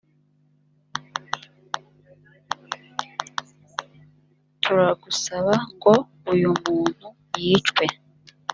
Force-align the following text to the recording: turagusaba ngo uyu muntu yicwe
turagusaba 4.61 5.53
ngo 5.73 5.93
uyu 6.31 6.49
muntu 6.63 7.07
yicwe 7.43 7.85